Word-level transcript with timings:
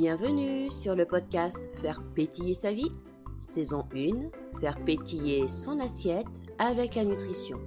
Bienvenue 0.00 0.70
sur 0.70 0.96
le 0.96 1.04
podcast 1.04 1.58
Faire 1.82 2.02
pétiller 2.14 2.54
sa 2.54 2.72
vie, 2.72 2.90
saison 3.38 3.86
1, 3.94 4.58
Faire 4.58 4.82
pétiller 4.82 5.46
son 5.46 5.78
assiette 5.78 6.24
avec 6.56 6.94
la 6.94 7.04
nutrition. 7.04 7.60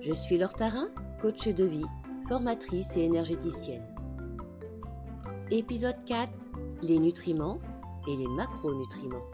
Je 0.00 0.14
suis 0.14 0.38
Laure 0.38 0.54
Tarin, 0.54 0.88
coach 1.20 1.46
de 1.46 1.64
vie, 1.64 1.84
formatrice 2.28 2.96
et 2.96 3.02
énergéticienne. 3.02 3.86
Épisode 5.50 6.02
4, 6.06 6.32
les 6.80 6.98
nutriments 6.98 7.60
et 8.08 8.16
les 8.16 8.28
macronutriments. 8.28 9.28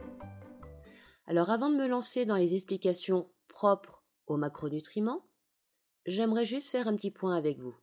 Alors 1.29 1.51
avant 1.51 1.71
de 1.71 1.77
me 1.77 1.87
lancer 1.87 2.27
dans 2.27 2.35
les 2.35 2.57
explications 2.57 3.31
propres 3.47 4.03
aux 4.27 4.37
macronutriments, 4.37 5.29
j'aimerais 6.07 6.45
juste 6.45 6.71
faire 6.71 6.89
un 6.89 6.97
petit 6.97 7.13
point 7.13 7.37
avec 7.37 7.61
vous. 7.61 7.77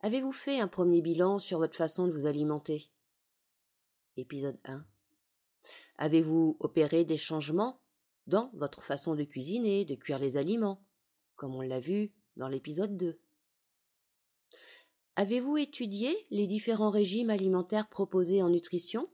Avez-vous 0.00 0.32
fait 0.32 0.60
un 0.60 0.68
premier 0.68 1.00
bilan 1.00 1.38
sur 1.38 1.58
votre 1.58 1.76
façon 1.76 2.06
de 2.06 2.12
vous 2.12 2.26
alimenter? 2.26 2.90
Épisode 4.18 4.58
1. 4.64 4.84
Avez-vous 5.96 6.56
opéré 6.60 7.04
des 7.06 7.16
changements 7.16 7.80
dans 8.26 8.50
votre 8.52 8.82
façon 8.82 9.14
de 9.14 9.24
cuisiner, 9.24 9.86
de 9.86 9.94
cuire 9.94 10.18
les 10.18 10.36
aliments, 10.36 10.84
comme 11.34 11.54
on 11.54 11.62
l'a 11.62 11.80
vu 11.80 12.12
dans 12.36 12.48
l'épisode 12.48 12.96
2 12.96 13.18
Avez-vous 15.16 15.56
étudié 15.56 16.26
les 16.30 16.46
différents 16.46 16.90
régimes 16.90 17.30
alimentaires 17.30 17.88
proposés 17.88 18.42
en 18.42 18.50
nutrition? 18.50 19.10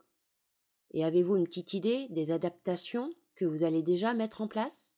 Et 0.91 1.05
avez-vous 1.05 1.37
une 1.37 1.47
petite 1.47 1.75
idée 1.75 2.09
des 2.11 2.33
adaptations 2.33 3.15
que 3.37 3.45
vous 3.45 3.63
allez 3.63 3.85
déjà 3.85 4.15
mettre 4.15 4.41
en 4.41 4.49
place? 4.49 4.97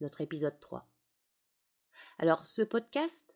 Notre 0.00 0.22
épisode 0.22 0.58
3. 0.58 0.88
Alors 2.18 2.42
ce 2.42 2.62
podcast 2.62 3.35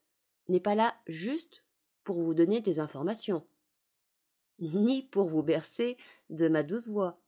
n'est 0.50 0.60
pas 0.60 0.74
là 0.74 0.94
juste 1.06 1.64
pour 2.04 2.20
vous 2.20 2.34
donner 2.34 2.60
des 2.60 2.80
informations, 2.80 3.46
ni 4.58 5.02
pour 5.02 5.28
vous 5.28 5.42
bercer 5.42 5.96
de 6.28 6.48
ma 6.48 6.62
douce 6.62 6.88
voix. 6.88 7.20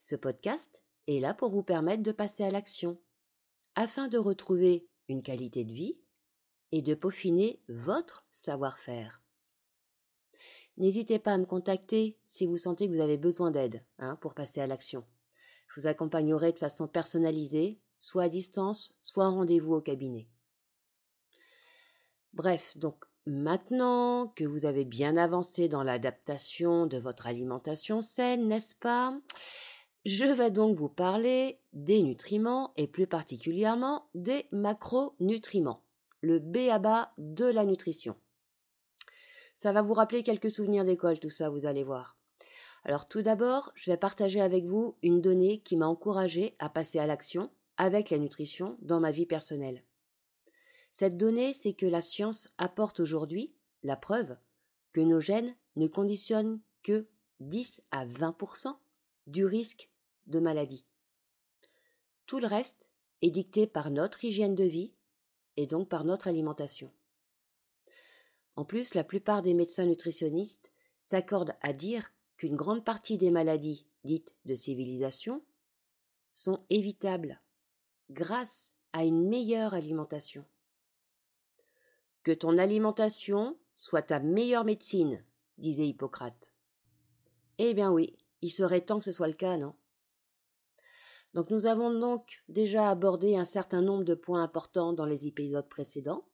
Ce 0.00 0.16
podcast 0.16 0.82
est 1.06 1.20
là 1.20 1.34
pour 1.34 1.50
vous 1.50 1.62
permettre 1.62 2.02
de 2.02 2.12
passer 2.12 2.44
à 2.44 2.50
l'action, 2.50 2.98
afin 3.74 4.08
de 4.08 4.18
retrouver 4.18 4.86
une 5.08 5.22
qualité 5.22 5.64
de 5.64 5.72
vie 5.72 5.98
et 6.72 6.82
de 6.82 6.94
peaufiner 6.94 7.60
votre 7.68 8.26
savoir-faire. 8.30 9.22
N'hésitez 10.76 11.18
pas 11.18 11.32
à 11.32 11.38
me 11.38 11.46
contacter 11.46 12.18
si 12.26 12.46
vous 12.46 12.56
sentez 12.56 12.88
que 12.88 12.94
vous 12.94 13.00
avez 13.00 13.18
besoin 13.18 13.50
d'aide 13.50 13.84
hein, 13.98 14.16
pour 14.16 14.34
passer 14.34 14.60
à 14.60 14.66
l'action. 14.66 15.04
Je 15.68 15.80
vous 15.80 15.86
accompagnerai 15.86 16.52
de 16.52 16.58
façon 16.58 16.88
personnalisée, 16.88 17.80
soit 17.98 18.24
à 18.24 18.28
distance, 18.28 18.94
soit 18.98 19.26
en 19.26 19.36
rendez-vous 19.36 19.74
au 19.74 19.80
cabinet. 19.80 20.28
Bref, 22.34 22.76
donc 22.76 23.04
maintenant 23.26 24.32
que 24.34 24.42
vous 24.42 24.66
avez 24.66 24.84
bien 24.84 25.16
avancé 25.16 25.68
dans 25.68 25.84
l'adaptation 25.84 26.86
de 26.86 26.98
votre 26.98 27.28
alimentation 27.28 28.02
saine, 28.02 28.48
n'est-ce 28.48 28.74
pas? 28.74 29.16
Je 30.04 30.24
vais 30.24 30.50
donc 30.50 30.76
vous 30.76 30.88
parler 30.88 31.60
des 31.72 32.02
nutriments 32.02 32.72
et 32.76 32.88
plus 32.88 33.06
particulièrement 33.06 34.08
des 34.16 34.46
macronutriments, 34.50 35.84
le 36.22 36.40
B 36.40 36.68
à 36.72 36.80
bas 36.80 37.12
de 37.18 37.44
la 37.44 37.64
nutrition. 37.64 38.16
Ça 39.56 39.70
va 39.70 39.82
vous 39.82 39.94
rappeler 39.94 40.24
quelques 40.24 40.50
souvenirs 40.50 40.84
d'école, 40.84 41.20
tout 41.20 41.30
ça, 41.30 41.50
vous 41.50 41.66
allez 41.66 41.84
voir. 41.84 42.18
Alors 42.82 43.06
tout 43.06 43.22
d'abord, 43.22 43.70
je 43.76 43.92
vais 43.92 43.96
partager 43.96 44.40
avec 44.40 44.64
vous 44.64 44.96
une 45.04 45.20
donnée 45.20 45.60
qui 45.60 45.76
m'a 45.76 45.86
encouragé 45.86 46.56
à 46.58 46.68
passer 46.68 46.98
à 46.98 47.06
l'action 47.06 47.48
avec 47.76 48.10
la 48.10 48.18
nutrition 48.18 48.76
dans 48.82 48.98
ma 48.98 49.12
vie 49.12 49.24
personnelle. 49.24 49.84
Cette 50.94 51.16
donnée, 51.16 51.52
c'est 51.52 51.74
que 51.74 51.86
la 51.86 52.00
science 52.00 52.48
apporte 52.56 53.00
aujourd'hui 53.00 53.52
la 53.82 53.96
preuve 53.96 54.36
que 54.92 55.00
nos 55.00 55.20
gènes 55.20 55.54
ne 55.74 55.88
conditionnent 55.88 56.60
que 56.82 57.08
10 57.40 57.82
à 57.90 58.06
20% 58.06 58.76
du 59.26 59.44
risque 59.44 59.90
de 60.26 60.38
maladie. 60.38 60.86
Tout 62.26 62.38
le 62.38 62.46
reste 62.46 62.88
est 63.22 63.30
dicté 63.30 63.66
par 63.66 63.90
notre 63.90 64.24
hygiène 64.24 64.54
de 64.54 64.64
vie 64.64 64.92
et 65.56 65.66
donc 65.66 65.88
par 65.88 66.04
notre 66.04 66.28
alimentation. 66.28 66.92
En 68.56 68.64
plus, 68.64 68.94
la 68.94 69.02
plupart 69.02 69.42
des 69.42 69.52
médecins 69.52 69.86
nutritionnistes 69.86 70.70
s'accordent 71.02 71.56
à 71.60 71.72
dire 71.72 72.12
qu'une 72.36 72.56
grande 72.56 72.84
partie 72.84 73.18
des 73.18 73.30
maladies 73.30 73.86
dites 74.04 74.36
de 74.44 74.54
civilisation 74.54 75.42
sont 76.34 76.64
évitables 76.70 77.40
grâce 78.10 78.72
à 78.92 79.04
une 79.04 79.28
meilleure 79.28 79.74
alimentation. 79.74 80.44
Que 82.24 82.32
ton 82.32 82.56
alimentation 82.56 83.56
soit 83.76 84.02
ta 84.02 84.18
meilleure 84.18 84.64
médecine, 84.64 85.22
disait 85.58 85.86
Hippocrate. 85.86 86.50
Eh 87.58 87.74
bien 87.74 87.92
oui, 87.92 88.16
il 88.40 88.50
serait 88.50 88.80
temps 88.80 88.98
que 88.98 89.04
ce 89.04 89.12
soit 89.12 89.28
le 89.28 89.34
cas, 89.34 89.58
non? 89.58 89.74
Donc 91.34 91.50
nous 91.50 91.66
avons 91.66 91.92
donc 91.92 92.42
déjà 92.48 92.88
abordé 92.88 93.36
un 93.36 93.44
certain 93.44 93.82
nombre 93.82 94.04
de 94.04 94.14
points 94.14 94.42
importants 94.42 94.94
dans 94.94 95.04
les 95.04 95.26
épisodes 95.26 95.68
précédents. 95.68 96.24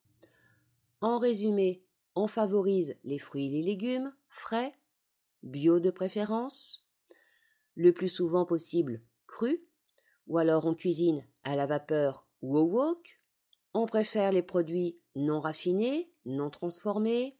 En 1.01 1.19
résumé, 1.19 1.83
on 2.15 2.27
favorise 2.27 2.95
les 3.03 3.19
fruits 3.19 3.47
et 3.47 3.49
les 3.49 3.63
légumes 3.63 4.13
frais, 4.29 4.73
bio 5.43 5.81
de 5.81 5.91
préférence, 5.91 6.85
le 7.75 7.91
plus 7.91 8.09
souvent 8.09 8.45
possible 8.45 9.01
crus, 9.27 9.59
ou 10.27 10.37
alors 10.37 10.65
on 10.65 10.73
cuisine 10.73 11.25
à 11.43 11.57
la 11.57 11.65
vapeur 11.65 12.25
ou 12.41 12.57
au 12.57 12.63
wok, 12.63 13.19
on 13.73 13.87
préfère 13.87 14.31
les 14.31 14.43
produits 14.43 15.00
non 15.15 15.39
raffinés, 15.39 16.11
non 16.25 16.49
transformés, 16.49 17.37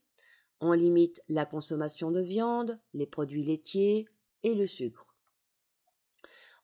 on 0.59 0.73
limite 0.73 1.23
la 1.27 1.45
consommation 1.45 2.11
de 2.11 2.21
viande, 2.21 2.79
les 2.93 3.07
produits 3.07 3.43
laitiers 3.43 4.07
et 4.43 4.53
le 4.53 4.67
sucre. 4.67 5.15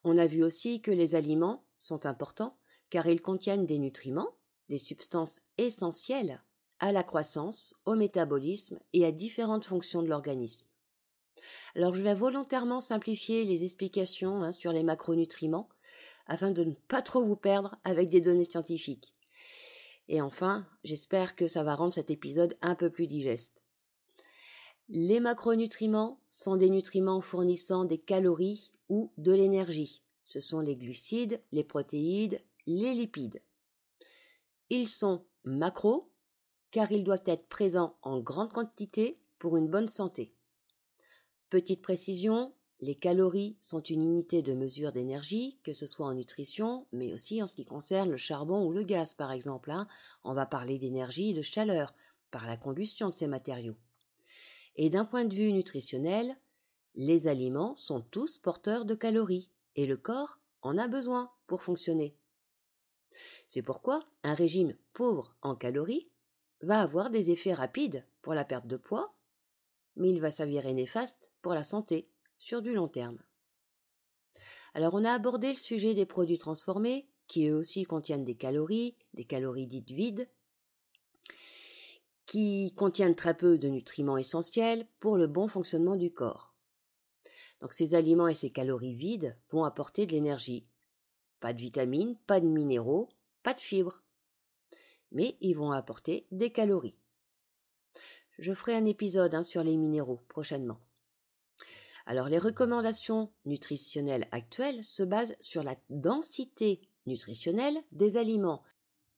On 0.04 0.18
a 0.18 0.28
vu 0.28 0.44
aussi 0.44 0.82
que 0.82 0.92
les 0.92 1.16
aliments 1.16 1.66
sont 1.80 2.06
importants 2.06 2.58
car 2.90 3.08
ils 3.08 3.22
contiennent 3.22 3.66
des 3.66 3.80
nutriments, 3.80 4.36
des 4.70 4.78
substances 4.78 5.42
essentielles 5.58 6.42
à 6.80 6.92
la 6.92 7.04
croissance, 7.04 7.76
au 7.86 7.96
métabolisme 7.96 8.80
et 8.94 9.04
à 9.06 9.12
différentes 9.12 9.66
fonctions 9.66 10.04
de 10.04 10.08
l'organisme. 10.08 10.68
Alors 11.76 11.96
je 11.96 12.02
vais 12.02 12.14
volontairement 12.14 12.82
simplifier 12.82 13.46
les 13.46 13.64
explications 13.64 14.44
hein, 14.44 14.52
sur 14.52 14.72
les 14.72 14.84
macronutriments 14.84 15.70
afin 16.28 16.52
de 16.52 16.64
ne 16.64 16.74
pas 16.74 17.02
trop 17.02 17.24
vous 17.24 17.36
perdre 17.36 17.78
avec 17.84 18.10
des 18.10 18.22
données 18.22 18.46
scientifiques. 18.46 19.14
Et 20.10 20.22
enfin, 20.22 20.66
j'espère 20.84 21.36
que 21.36 21.48
ça 21.48 21.64
va 21.64 21.76
rendre 21.76 21.94
cet 21.94 22.12
épisode 22.12 22.58
un 22.62 22.76
peu 22.76 22.90
plus 22.90 23.08
digeste. 23.08 23.62
Les 24.90 25.20
macronutriments 25.20 26.22
sont 26.30 26.56
des 26.56 26.70
nutriments 26.70 27.20
fournissant 27.20 27.84
des 27.84 27.98
calories 27.98 28.72
ou 28.88 29.12
de 29.18 29.34
l'énergie. 29.34 30.02
Ce 30.24 30.40
sont 30.40 30.62
les 30.62 30.78
glucides, 30.78 31.42
les 31.52 31.64
protéides, 31.64 32.42
les 32.66 32.94
lipides. 32.94 33.42
Ils 34.70 34.88
sont 34.88 35.26
macros 35.44 36.10
car 36.72 36.92
ils 36.92 37.04
doivent 37.04 37.24
être 37.26 37.48
présents 37.48 37.98
en 38.02 38.20
grande 38.20 38.54
quantité 38.54 39.20
pour 39.40 39.58
une 39.58 39.68
bonne 39.68 39.88
santé. 39.88 40.34
Petite 41.50 41.82
précision, 41.82 42.54
les 42.80 42.96
calories 42.96 43.58
sont 43.60 43.82
une 43.82 44.04
unité 44.04 44.44
de 44.44 44.54
mesure 44.54 44.92
d'énergie, 44.92 45.58
que 45.64 45.74
ce 45.74 45.88
soit 45.88 46.06
en 46.06 46.14
nutrition, 46.14 46.86
mais 46.92 47.12
aussi 47.12 47.42
en 47.42 47.48
ce 47.48 47.56
qui 47.56 47.66
concerne 47.66 48.12
le 48.12 48.18
charbon 48.18 48.66
ou 48.66 48.72
le 48.72 48.84
gaz, 48.84 49.16
par 49.16 49.32
exemple. 49.32 49.72
Hein. 49.72 49.88
On 50.24 50.34
va 50.34 50.46
parler 50.46 50.78
d'énergie 50.78 51.32
et 51.32 51.34
de 51.34 51.42
chaleur 51.42 51.96
par 52.30 52.46
la 52.46 52.56
combustion 52.56 53.10
de 53.10 53.16
ces 53.16 53.26
matériaux. 53.26 53.78
Et 54.76 54.92
d'un 54.92 55.06
point 55.06 55.26
de 55.26 55.34
vue 55.34 55.52
nutritionnel, 55.52 56.38
les 56.94 57.28
aliments 57.28 57.76
sont 57.78 58.02
tous 58.02 58.38
porteurs 58.38 58.86
de 58.86 58.94
calories, 58.94 59.50
et 59.76 59.88
le 59.88 59.98
corps 59.98 60.40
en 60.62 60.78
a 60.78 60.88
besoin 60.88 61.32
pour 61.48 61.64
fonctionner. 61.64 62.16
C'est 63.48 63.64
pourquoi 63.64 64.04
un 64.22 64.36
régime 64.36 64.76
pauvre 64.94 65.36
en 65.42 65.56
calories 65.56 66.10
va 66.62 66.82
avoir 66.82 67.10
des 67.10 67.32
effets 67.32 67.54
rapides 67.54 68.06
pour 68.22 68.36
la 68.36 68.46
perte 68.46 68.68
de 68.68 68.78
poids, 68.78 69.16
mais 69.96 70.10
il 70.10 70.22
va 70.22 70.30
s'avérer 70.30 70.74
néfaste 70.74 71.32
pour 71.42 71.56
la 71.56 71.64
santé 71.64 72.08
sur 72.38 72.62
du 72.62 72.74
long 72.74 72.88
terme. 72.88 73.20
Alors 74.74 74.94
on 74.94 75.04
a 75.04 75.12
abordé 75.12 75.50
le 75.50 75.58
sujet 75.58 75.96
des 75.96 76.06
produits 76.06 76.38
transformés, 76.38 77.08
qui 77.28 77.48
eux 77.48 77.56
aussi 77.56 77.84
contiennent 77.84 78.26
des 78.26 78.36
calories, 78.36 78.96
des 79.14 79.26
calories 79.26 79.68
dites 79.68 79.92
vides, 79.92 80.30
qui 82.26 82.74
contiennent 82.76 83.16
très 83.16 83.36
peu 83.36 83.58
de 83.58 83.70
nutriments 83.70 84.18
essentiels 84.18 84.88
pour 85.00 85.18
le 85.18 85.28
bon 85.28 85.48
fonctionnement 85.48 85.96
du 85.96 86.12
corps. 86.12 86.54
Donc 87.62 87.74
ces 87.74 87.96
aliments 87.96 88.28
et 88.28 88.36
ces 88.36 88.52
calories 88.52 88.96
vides 88.96 89.36
vont 89.50 89.64
apporter 89.64 90.06
de 90.06 90.12
l'énergie. 90.12 90.70
Pas 91.40 91.54
de 91.54 91.60
vitamines, 91.60 92.16
pas 92.28 92.40
de 92.40 92.48
minéraux, 92.48 93.10
pas 93.44 93.54
de 93.54 93.62
fibres. 93.62 94.02
Mais 95.12 95.38
ils 95.42 95.56
vont 95.56 95.72
apporter 95.72 96.28
des 96.32 96.52
calories. 96.52 96.98
Je 98.38 98.54
ferai 98.54 98.76
un 98.76 98.86
épisode 98.86 99.34
hein, 99.34 99.44
sur 99.44 99.64
les 99.64 99.78
minéraux 99.78 100.22
prochainement. 100.28 100.80
Alors 102.10 102.30
les 102.30 102.40
recommandations 102.40 103.34
nutritionnelles 103.44 104.30
actuelles 104.32 104.82
se 104.86 105.04
basent 105.04 105.36
sur 105.42 105.62
la 105.62 105.76
densité 105.90 106.80
nutritionnelle 107.06 107.78
des 107.92 108.16
aliments. 108.16 108.64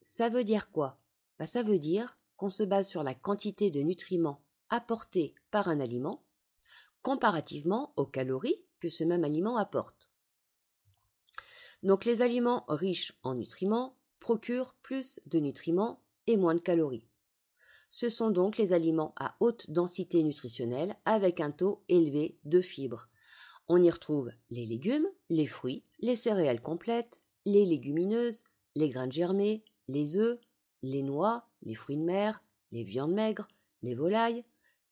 Ça 0.02 0.28
veut 0.28 0.42
dire 0.42 0.72
quoi? 0.72 0.98
Bah, 1.38 1.46
Ça 1.46 1.62
veut 1.62 1.78
dire 1.78 2.18
qu'on 2.36 2.50
se 2.50 2.64
base 2.64 2.88
sur 2.88 3.04
la 3.04 3.14
quantité 3.14 3.70
de 3.70 3.80
nutriments 3.80 4.42
apportés 4.70 5.36
par 5.52 5.68
un 5.68 5.78
aliment 5.78 6.24
comparativement 7.02 7.92
aux 7.96 8.06
calories 8.06 8.60
que 8.80 8.88
ce 8.88 9.04
même 9.04 9.22
aliment 9.22 9.56
apporte. 9.56 10.10
Donc 11.84 12.04
les 12.04 12.22
aliments 12.22 12.64
riches 12.68 13.12
en 13.22 13.36
nutriments 13.36 13.96
procurent 14.18 14.74
plus 14.82 15.20
de 15.26 15.38
nutriments 15.38 16.02
et 16.26 16.36
moins 16.36 16.56
de 16.56 16.60
calories. 16.60 17.06
Ce 17.90 18.08
sont 18.08 18.30
donc 18.30 18.56
les 18.56 18.72
aliments 18.72 19.14
à 19.16 19.36
haute 19.40 19.70
densité 19.70 20.22
nutritionnelle 20.22 20.96
avec 21.04 21.40
un 21.40 21.50
taux 21.50 21.82
élevé 21.88 22.38
de 22.44 22.60
fibres. 22.60 23.08
On 23.68 23.82
y 23.82 23.90
retrouve 23.90 24.30
les 24.50 24.66
légumes, 24.66 25.06
les 25.28 25.46
fruits, 25.46 25.84
les 26.00 26.16
céréales 26.16 26.62
complètes, 26.62 27.20
les 27.44 27.66
légumineuses, 27.66 28.44
les 28.74 28.88
graines 28.88 29.12
germées, 29.12 29.64
les 29.88 30.16
œufs, 30.16 30.38
les 30.82 31.02
noix, 31.02 31.48
les 31.62 31.74
fruits 31.74 31.96
de 31.96 32.02
mer, 32.02 32.42
les 32.72 32.84
viandes 32.84 33.12
maigres, 33.12 33.48
les 33.82 33.94
volailles. 33.94 34.44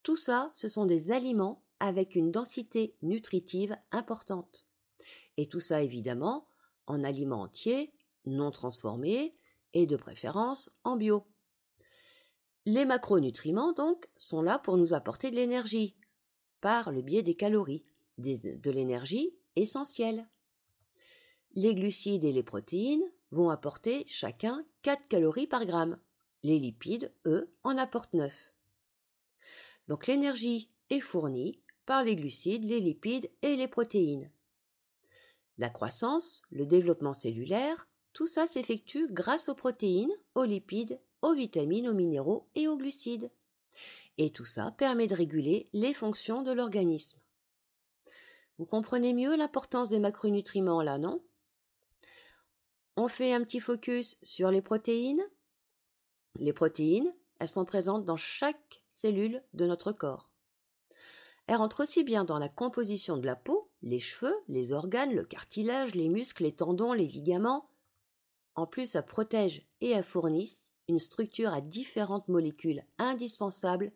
Tout 0.03 0.17
ça, 0.17 0.50
ce 0.55 0.69
sont 0.69 0.87
des 0.87 1.11
aliments 1.12 1.62
avec 1.81 2.17
une 2.17 2.33
densité 2.33 2.97
nutritive 3.03 3.77
importante. 3.93 4.67
Et 5.37 5.47
tout 5.47 5.61
ça, 5.61 5.83
évidemment, 5.83 6.49
en 6.87 7.05
aliments 7.05 7.43
entiers, 7.43 7.93
non 8.27 8.50
transformés 8.50 9.37
et 9.73 9.87
de 9.87 9.97
préférence 9.97 10.73
en 10.85 10.97
bio. 10.97 11.25
Les 12.69 12.85
macronutriments, 12.85 13.73
donc, 13.73 14.11
sont 14.19 14.43
là 14.43 14.59
pour 14.59 14.76
nous 14.76 14.93
apporter 14.93 15.31
de 15.31 15.37
l'énergie, 15.37 15.97
par 16.61 16.93
le 16.93 17.00
biais 17.00 17.23
des 17.23 17.35
calories, 17.35 17.94
de 18.19 18.70
l'énergie 18.70 19.35
essentielle. 19.56 20.29
Les 21.55 21.75
glucides 21.75 22.25
et 22.25 22.32
les 22.32 22.43
protéines 22.43 23.11
vont 23.31 23.49
apporter 23.49 24.05
chacun 24.06 24.67
4 24.82 25.09
calories 25.09 25.47
par 25.47 25.65
gramme. 25.65 25.99
Les 26.43 26.59
lipides, 26.59 27.11
eux, 27.25 27.50
en 27.65 27.79
apportent 27.79 28.12
9. 28.12 28.35
Donc 29.88 30.06
l'énergie 30.06 30.69
est 30.91 31.00
fournie 31.00 31.62
par 31.87 32.05
les 32.05 32.17
glucides, 32.17 32.64
les 32.64 32.81
lipides 32.81 33.31
et 33.41 33.56
les 33.56 33.69
protéines. 33.69 34.31
La 35.56 35.71
croissance, 35.71 36.43
le 36.50 36.67
développement 36.67 37.14
cellulaire, 37.14 37.88
tout 38.12 38.26
ça 38.26 38.47
s'effectue 38.47 39.09
grâce 39.11 39.49
aux 39.49 39.55
protéines, 39.55 40.12
aux 40.35 40.44
lipides, 40.44 41.00
aux 41.23 41.35
vitamines, 41.35 41.88
aux 41.88 41.94
minéraux 41.94 42.49
et 42.55 42.69
aux 42.69 42.76
glucides. 42.76 43.31
Et 44.17 44.31
tout 44.31 44.44
ça 44.44 44.73
permet 44.73 45.06
de 45.06 45.15
réguler 45.15 45.69
les 45.73 45.94
fonctions 45.94 46.43
de 46.43 46.53
l'organisme. 46.53 47.20
Vous 48.59 48.67
comprenez 48.67 49.15
mieux 49.15 49.37
l'importance 49.37 49.91
des 49.91 50.00
macronutriments 50.00 50.82
là, 50.82 50.99
non? 50.99 51.23
On 52.97 53.06
fait 53.06 53.32
un 53.32 53.44
petit 53.44 53.61
focus 53.61 54.19
sur 54.23 54.50
les 54.50 54.62
protéines. 54.62 55.25
Les 56.41 56.53
protéines, 56.53 57.15
elles 57.38 57.49
sont 57.49 57.64
présentes 57.64 58.05
dans 58.05 58.17
chaque 58.17 58.82
cellule 58.88 59.44
de 59.55 59.67
notre 59.67 59.93
corps. 59.93 60.29
Elle 61.47 61.56
rentre 61.56 61.85
aussi 61.85 62.03
bien 62.03 62.25
dans 62.25 62.38
la 62.38 62.49
composition 62.49 63.17
de 63.17 63.25
la 63.25 63.37
peau, 63.37 63.71
les 63.82 64.00
cheveux, 64.00 64.35
les 64.49 64.73
organes, 64.73 65.14
le 65.14 65.25
cartilage, 65.25 65.94
les 65.94 66.09
muscles, 66.09 66.43
les 66.43 66.55
tendons, 66.55 66.93
les 66.93 67.06
ligaments. 67.06 67.71
En 68.56 68.67
plus, 68.67 68.97
elle 68.97 69.06
protège 69.06 69.67
et 69.81 69.91
elle 69.91 70.05
fournisse 70.05 70.68
une 70.88 70.99
structure 70.99 71.52
à 71.52 71.61
différentes 71.61 72.29
molécules 72.29 72.82
indispensables 72.99 73.93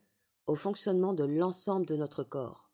au 0.47 0.55
fonctionnement 0.55 1.15
de 1.15 1.25
l'ensemble 1.25 1.87
de 1.87 1.97
notre 1.97 2.23
corps. 2.23 2.71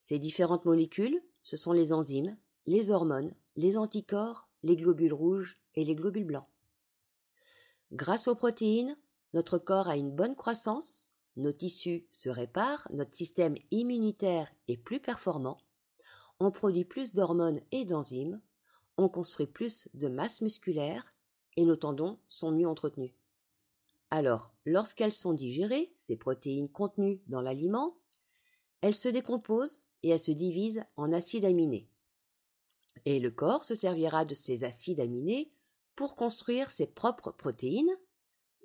Ces 0.00 0.18
différentes 0.18 0.64
molécules, 0.64 1.22
ce 1.42 1.56
sont 1.56 1.72
les 1.72 1.92
enzymes, 1.92 2.36
les 2.66 2.90
hormones, 2.90 3.34
les 3.56 3.76
anticorps, 3.76 4.48
les 4.62 4.76
globules 4.76 5.12
rouges 5.12 5.60
et 5.74 5.84
les 5.84 5.94
globules 5.94 6.24
blancs. 6.24 6.46
Grâce 7.92 8.28
aux 8.28 8.34
protéines, 8.34 8.96
notre 9.34 9.58
corps 9.58 9.88
a 9.88 9.96
une 9.96 10.10
bonne 10.10 10.34
croissance, 10.34 11.10
nos 11.36 11.52
tissus 11.52 12.06
se 12.10 12.30
réparent, 12.30 12.88
notre 12.92 13.14
système 13.14 13.56
immunitaire 13.70 14.48
est 14.68 14.76
plus 14.78 15.00
performant, 15.00 15.58
on 16.40 16.50
produit 16.50 16.84
plus 16.84 17.12
d'hormones 17.12 17.60
et 17.72 17.84
d'enzymes, 17.84 18.40
on 18.96 19.08
construit 19.08 19.46
plus 19.46 19.88
de 19.94 20.08
masse 20.08 20.40
musculaire 20.40 21.12
et 21.56 21.64
nos 21.64 21.76
tendons 21.76 22.18
sont 22.28 22.52
mieux 22.52 22.68
entretenus. 22.68 23.12
Alors, 24.10 24.54
lorsqu'elles 24.64 25.12
sont 25.12 25.32
digérées, 25.32 25.92
ces 25.96 26.16
protéines 26.16 26.68
contenues 26.68 27.20
dans 27.26 27.40
l'aliment, 27.40 27.96
elles 28.80 28.94
se 28.94 29.08
décomposent 29.08 29.82
et 30.02 30.10
elles 30.10 30.20
se 30.20 30.30
divisent 30.30 30.84
en 30.96 31.12
acides 31.12 31.44
aminés. 31.44 31.88
Et 33.04 33.20
le 33.20 33.30
corps 33.30 33.64
se 33.64 33.74
servira 33.74 34.24
de 34.24 34.34
ces 34.34 34.64
acides 34.64 35.00
aminés 35.00 35.50
pour 35.96 36.14
construire 36.16 36.70
ses 36.70 36.86
propres 36.86 37.30
protéines 37.30 37.96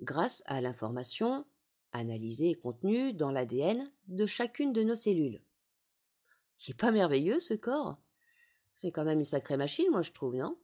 grâce 0.02 0.42
à 0.46 0.60
l'information 0.60 1.44
analysé 1.92 2.50
et 2.50 2.54
contenu 2.54 3.12
dans 3.12 3.30
l'ADN 3.30 3.90
de 4.08 4.26
chacune 4.26 4.72
de 4.72 4.82
nos 4.82 4.96
cellules. 4.96 5.42
C'est 6.58 6.76
pas 6.76 6.90
merveilleux 6.90 7.40
ce 7.40 7.54
corps? 7.54 7.96
C'est 8.74 8.90
quand 8.92 9.04
même 9.04 9.18
une 9.18 9.24
sacrée 9.24 9.56
machine, 9.56 9.90
moi 9.90 10.02
je 10.02 10.12
trouve, 10.12 10.36
non? 10.36 10.56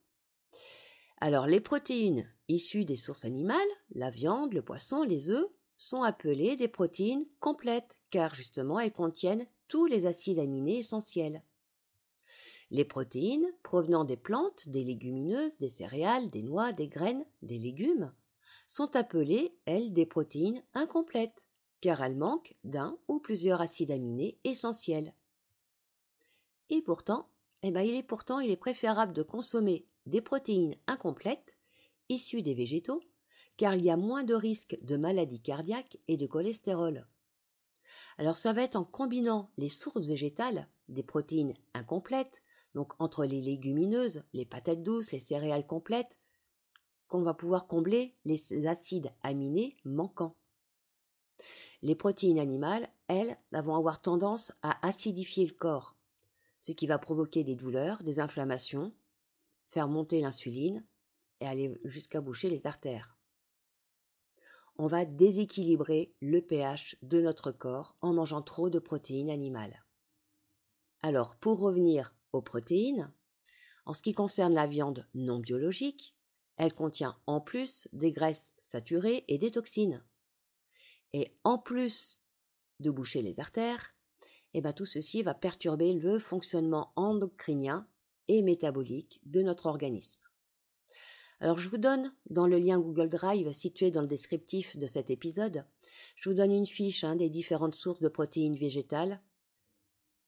Alors 1.21 1.47
les 1.47 1.61
protéines 1.61 2.29
issues 2.47 2.85
des 2.85 2.97
sources 2.97 3.25
animales, 3.25 3.59
la 3.91 4.11
viande, 4.11 4.53
le 4.53 4.63
poisson, 4.63 5.03
les 5.03 5.31
œufs, 5.31 5.49
sont 5.77 6.03
appelées 6.03 6.57
des 6.57 6.69
protéines 6.69 7.27
complètes, 7.41 7.99
car 8.11 8.35
justement 8.35 8.79
elles 8.79 8.93
contiennent 8.93 9.47
tous 9.67 9.87
les 9.87 10.07
acides 10.07 10.39
aminés 10.39 10.79
essentiels. 10.79 11.43
Les 12.71 12.85
protéines 12.85 13.47
provenant 13.63 14.05
des 14.05 14.17
plantes, 14.17 14.69
des 14.69 14.85
légumineuses, 14.85 15.59
des 15.59 15.69
céréales, 15.69 16.31
des 16.31 16.43
noix, 16.43 16.73
des 16.73 16.89
graines, 16.89 17.25
des 17.43 17.59
légumes, 17.59 18.13
sont 18.67 18.95
appelées, 18.95 19.57
elles, 19.65 19.93
des 19.93 20.07
protéines 20.07 20.63
incomplètes, 20.75 21.47
car 21.81 22.03
elles 22.03 22.17
manquent 22.17 22.55
d'un 22.65 22.97
ou 23.09 23.19
plusieurs 23.19 23.61
acides 23.61 23.91
aminés 23.91 24.39
essentiels. 24.45 25.15
Et 26.71 26.83
pourtant, 26.83 27.29
eh 27.63 27.73
ben, 27.73 27.81
il 27.81 27.95
est 27.95 28.03
pourtant 28.03 28.39
il 28.39 28.51
est 28.51 28.57
préférable 28.57 29.13
de 29.13 29.23
consommer 29.23 29.88
des 30.09 30.21
protéines 30.21 30.77
incomplètes, 30.87 31.57
issues 32.09 32.43
des 32.43 32.55
végétaux, 32.55 33.03
car 33.57 33.75
il 33.75 33.85
y 33.85 33.91
a 33.91 33.97
moins 33.97 34.25
de 34.25 34.35
risques 34.35 34.79
de 34.83 34.97
maladies 34.97 35.41
cardiaques 35.41 35.99
et 36.09 36.17
de 36.17 36.27
cholestérol. 36.27 37.07
Alors 38.19 38.37
ça 38.37 38.53
va 38.53 38.63
être 38.63 38.77
en 38.77 38.85
combinant 38.85 39.51
les 39.57 39.69
sources 39.69 40.07
végétales, 40.07 40.69
des 40.89 41.03
protéines 41.03 41.55
incomplètes, 41.75 42.43
donc 42.75 42.93
entre 42.99 43.25
les 43.25 43.41
légumineuses, 43.41 44.23
les 44.33 44.45
patates 44.45 44.83
douces, 44.83 45.13
les 45.13 45.21
céréales 45.21 45.67
complètes, 45.67 46.19
qu'on 47.09 47.23
va 47.23 47.35
pouvoir 47.35 47.67
combler 47.67 48.15
les 48.25 48.67
acides 48.67 49.13
aminés 49.23 49.77
manquants. 49.85 50.37
Les 51.83 51.95
protéines 51.95 52.39
animales, 52.39 52.89
elles, 53.07 53.37
vont 53.53 53.77
avoir 53.77 54.03
tendance 54.03 54.53
à 54.63 54.87
acidifier 54.87 55.47
le 55.47 55.55
corps, 55.55 55.97
ce 56.61 56.73
qui 56.73 56.87
va 56.87 56.99
provoquer 56.99 57.45
des 57.45 57.55
douleurs, 57.55 58.03
des 58.03 58.21
inflammations, 58.21 58.93
faire 59.71 59.89
monter 59.89 60.21
l'insuline 60.21 60.85
et 61.41 61.47
aller 61.47 61.79
jusqu'à 61.85 62.21
boucher 62.21 62.51
les 62.51 62.67
artères. 62.67 63.17
On 64.77 64.87
va 64.87 65.05
déséquilibrer 65.05 66.15
le 66.21 66.41
pH 66.41 66.97
de 67.03 67.21
notre 67.21 67.51
corps 67.51 67.97
en 68.01 68.13
mangeant 68.13 68.43
trop 68.43 68.71
de 68.71 68.79
protéines 68.79 69.31
animales. 69.31 69.85
Alors, 71.03 71.37
pour 71.37 71.59
revenir 71.59 72.15
aux 72.33 72.43
protéines, 72.43 73.13
en 73.87 73.93
ce 73.93 74.03
qui 74.03 74.15
concerne 74.15 74.55
la 74.55 74.67
viande 74.67 75.07
non 75.15 75.39
biologique, 75.39 76.15
elle 76.57 76.75
contient 76.75 77.17
en 77.27 77.41
plus 77.41 77.89
des 77.93 78.13
graisses 78.13 78.53
saturées 78.59 79.25
et 79.29 79.39
des 79.39 79.51
toxines. 79.51 80.05
Et 81.13 81.35
en 81.45 81.59
plus 81.59 82.21
de 82.81 82.91
boucher 82.91 83.23
les 83.23 83.41
artères, 83.41 83.95
eh 84.55 84.61
ben 84.61 84.73
tout 84.73 84.85
ceci 84.85 85.23
va 85.23 85.35
perturber 85.35 85.93
le 85.93 86.19
fonctionnement 86.19 86.93
endocrinien 86.97 87.87
et 88.29 88.43
métabolique 88.43 89.21
de 89.25 89.43
notre 89.43 89.67
organisme. 89.67 90.21
Alors 91.41 91.59
je 91.59 91.69
vous 91.69 91.79
donne 91.79 92.13
dans 92.31 92.47
le 92.47 92.59
lien 92.59 92.79
Google 92.79 93.09
Drive 93.09 93.53
situé 93.53 93.91
dans 93.91 94.01
le 94.01 94.07
descriptif 94.07 94.77
de 94.77 94.87
cet 94.87 95.11
épisode, 95.11 95.65
je 96.17 96.29
vous 96.29 96.35
donne 96.35 96.53
une 96.53 96.67
fiche 96.67 97.05
hein, 97.05 97.17
des 97.17 97.31
différentes 97.31 97.75
sources 97.75 98.01
de 98.01 98.09
protéines 98.09 98.57
végétales. 98.57 99.21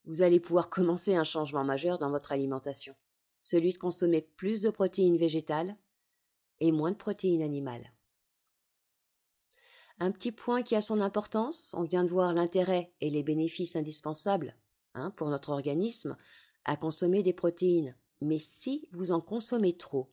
Vous 0.04 0.22
allez 0.22 0.40
pouvoir 0.40 0.70
commencer 0.70 1.14
un 1.14 1.24
changement 1.24 1.64
majeur 1.64 1.98
dans 1.98 2.10
votre 2.10 2.32
alimentation, 2.32 2.94
celui 3.40 3.72
de 3.72 3.78
consommer 3.78 4.22
plus 4.22 4.60
de 4.60 4.70
protéines 4.70 5.18
végétales 5.18 5.76
et 6.60 6.72
moins 6.72 6.92
de 6.92 6.96
protéines 6.96 7.42
animales. 7.42 7.92
Un 9.98 10.12
petit 10.12 10.32
point 10.32 10.62
qui 10.62 10.76
a 10.76 10.82
son 10.82 11.00
importance, 11.00 11.74
on 11.76 11.82
vient 11.82 12.04
de 12.04 12.10
voir 12.10 12.32
l'intérêt 12.32 12.92
et 13.00 13.10
les 13.10 13.22
bénéfices 13.22 13.76
indispensables 13.76 14.56
hein, 14.94 15.10
pour 15.10 15.28
notre 15.28 15.50
organisme 15.50 16.16
à 16.64 16.76
consommer 16.76 17.22
des 17.22 17.32
protéines. 17.32 17.96
Mais 18.20 18.38
si 18.38 18.88
vous 18.92 19.12
en 19.12 19.20
consommez 19.20 19.76
trop 19.76 20.10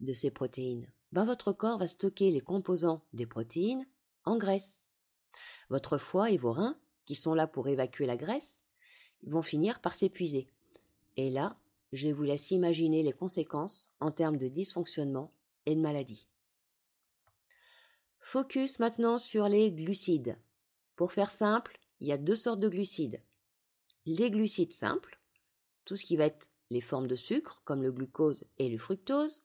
de 0.00 0.12
ces 0.12 0.30
protéines, 0.30 0.90
ben 1.12 1.24
votre 1.24 1.52
corps 1.52 1.78
va 1.78 1.88
stocker 1.88 2.30
les 2.30 2.40
composants 2.40 3.02
des 3.12 3.26
protéines 3.26 3.86
en 4.24 4.36
graisse. 4.36 4.86
Votre 5.68 5.98
foie 5.98 6.30
et 6.30 6.38
vos 6.38 6.52
reins, 6.52 6.78
qui 7.04 7.14
sont 7.14 7.34
là 7.34 7.46
pour 7.46 7.68
évacuer 7.68 8.06
la 8.06 8.16
graisse, 8.16 8.64
vont 9.24 9.42
finir 9.42 9.80
par 9.80 9.94
s'épuiser. 9.94 10.48
Et 11.16 11.30
là, 11.30 11.56
je 11.92 12.08
vous 12.08 12.22
laisse 12.22 12.50
imaginer 12.50 13.02
les 13.02 13.12
conséquences 13.12 13.90
en 14.00 14.10
termes 14.10 14.36
de 14.36 14.48
dysfonctionnement 14.48 15.32
et 15.66 15.74
de 15.74 15.80
maladies. 15.80 16.28
Focus 18.20 18.78
maintenant 18.78 19.18
sur 19.18 19.48
les 19.48 19.72
glucides. 19.72 20.38
Pour 20.94 21.12
faire 21.12 21.30
simple, 21.30 21.80
il 22.00 22.08
y 22.08 22.12
a 22.12 22.18
deux 22.18 22.36
sortes 22.36 22.60
de 22.60 22.68
glucides. 22.68 23.22
Les 24.06 24.30
glucides 24.30 24.72
simples, 24.72 25.19
tout 25.84 25.96
ce 25.96 26.04
qui 26.04 26.16
va 26.16 26.26
être 26.26 26.48
les 26.70 26.80
formes 26.80 27.08
de 27.08 27.16
sucre, 27.16 27.60
comme 27.64 27.82
le 27.82 27.92
glucose 27.92 28.44
et 28.58 28.68
le 28.68 28.78
fructose. 28.78 29.42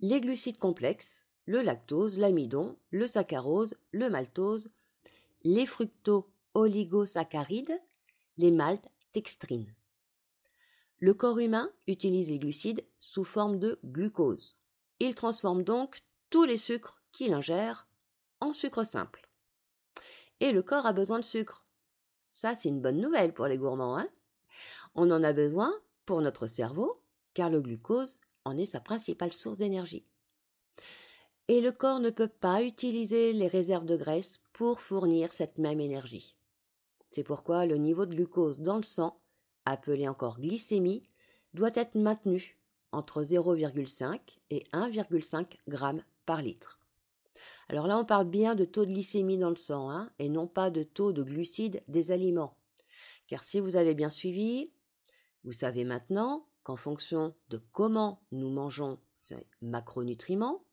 Les 0.00 0.20
glucides 0.20 0.58
complexes, 0.58 1.24
le 1.46 1.62
lactose, 1.62 2.18
l'amidon, 2.18 2.76
le 2.90 3.06
saccharose, 3.06 3.76
le 3.90 4.10
maltose, 4.10 4.70
les 5.44 5.66
fructo-oligosaccharides, 5.66 7.80
les 8.36 8.50
maltes 8.50 8.90
textrines. 9.12 9.74
Le 10.98 11.14
corps 11.14 11.38
humain 11.38 11.70
utilise 11.88 12.28
les 12.30 12.38
glucides 12.38 12.84
sous 12.98 13.24
forme 13.24 13.58
de 13.58 13.78
glucose. 13.84 14.56
Il 15.00 15.14
transforme 15.14 15.64
donc 15.64 16.02
tous 16.30 16.44
les 16.44 16.56
sucres 16.56 17.02
qu'il 17.10 17.32
ingère 17.32 17.88
en 18.40 18.52
sucre 18.52 18.84
simple. 18.84 19.28
Et 20.40 20.52
le 20.52 20.62
corps 20.62 20.86
a 20.86 20.92
besoin 20.92 21.18
de 21.18 21.24
sucre. 21.24 21.64
Ça, 22.30 22.54
c'est 22.54 22.68
une 22.68 22.80
bonne 22.80 23.00
nouvelle 23.00 23.34
pour 23.34 23.46
les 23.46 23.58
gourmands. 23.58 23.98
Hein? 23.98 24.08
On 24.94 25.10
en 25.10 25.22
a 25.22 25.32
besoin 25.32 25.72
pour 26.04 26.20
notre 26.20 26.46
cerveau, 26.46 27.00
car 27.34 27.50
le 27.50 27.60
glucose 27.60 28.16
en 28.44 28.56
est 28.56 28.66
sa 28.66 28.80
principale 28.80 29.32
source 29.32 29.58
d'énergie. 29.58 30.04
Et 31.48 31.60
le 31.60 31.72
corps 31.72 32.00
ne 32.00 32.10
peut 32.10 32.28
pas 32.28 32.62
utiliser 32.62 33.32
les 33.32 33.48
réserves 33.48 33.86
de 33.86 33.96
graisse 33.96 34.40
pour 34.52 34.80
fournir 34.80 35.32
cette 35.32 35.58
même 35.58 35.80
énergie. 35.80 36.36
C'est 37.10 37.24
pourquoi 37.24 37.66
le 37.66 37.76
niveau 37.76 38.06
de 38.06 38.14
glucose 38.14 38.60
dans 38.60 38.76
le 38.76 38.82
sang, 38.82 39.20
appelé 39.64 40.08
encore 40.08 40.40
glycémie, 40.40 41.02
doit 41.52 41.70
être 41.74 41.94
maintenu 41.94 42.58
entre 42.90 43.22
0,5 43.22 44.18
et 44.50 44.64
1,5 44.72 45.46
g 45.66 46.02
par 46.26 46.42
litre. 46.42 46.80
Alors 47.68 47.86
là, 47.86 47.98
on 47.98 48.04
parle 48.04 48.28
bien 48.28 48.54
de 48.54 48.64
taux 48.64 48.84
de 48.84 48.92
glycémie 48.92 49.38
dans 49.38 49.50
le 49.50 49.56
sang, 49.56 49.90
hein, 49.90 50.10
et 50.18 50.28
non 50.28 50.46
pas 50.46 50.70
de 50.70 50.82
taux 50.82 51.12
de 51.12 51.22
glucides 51.22 51.82
des 51.88 52.12
aliments. 52.12 52.56
Car 53.26 53.44
si 53.44 53.60
vous 53.60 53.76
avez 53.76 53.94
bien 53.94 54.10
suivi, 54.10 54.70
vous 55.44 55.52
savez 55.52 55.84
maintenant 55.84 56.46
qu'en 56.62 56.76
fonction 56.76 57.34
de 57.48 57.58
comment 57.72 58.22
nous 58.30 58.50
mangeons 58.50 59.00
ces 59.16 59.46
macronutriments, 59.60 60.64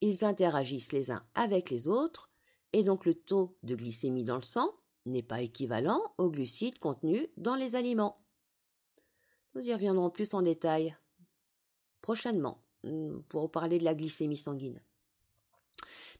ils 0.00 0.24
interagissent 0.24 0.92
les 0.92 1.10
uns 1.10 1.24
avec 1.34 1.70
les 1.70 1.86
autres, 1.88 2.30
et 2.72 2.82
donc 2.84 3.04
le 3.04 3.14
taux 3.14 3.56
de 3.62 3.74
glycémie 3.74 4.24
dans 4.24 4.36
le 4.36 4.42
sang 4.42 4.74
n'est 5.06 5.22
pas 5.22 5.40
équivalent 5.40 6.02
aux 6.18 6.30
glucides 6.30 6.78
contenus 6.78 7.28
dans 7.36 7.54
les 7.54 7.76
aliments. 7.76 8.24
Nous 9.54 9.62
y 9.62 9.72
reviendrons 9.72 10.10
plus 10.10 10.34
en 10.34 10.42
détail 10.42 10.96
prochainement 12.00 12.62
hmm, 12.84 13.20
pour 13.28 13.50
parler 13.50 13.78
de 13.78 13.84
la 13.84 13.94
glycémie 13.94 14.36
sanguine. 14.36 14.80